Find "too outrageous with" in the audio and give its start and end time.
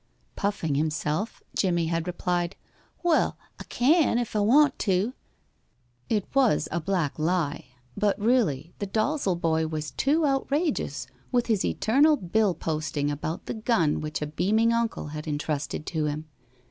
9.91-11.45